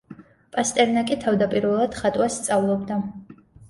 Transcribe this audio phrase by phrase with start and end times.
[0.55, 3.03] პასტერნაკი თავდაპირველად ხატვას სწავლობდა.